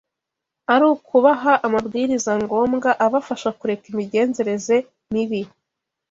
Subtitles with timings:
[0.73, 4.75] ari ukubaha amabwiriza ngombwa abafasha kureka imigenzereze
[5.13, 5.41] mibi